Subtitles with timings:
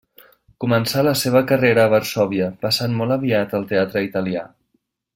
[0.63, 4.47] Començà la seva carrera a Varsòvia, passant molt aviat al teatre Italià.